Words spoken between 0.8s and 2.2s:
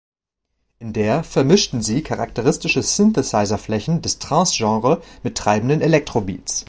der vermischten sie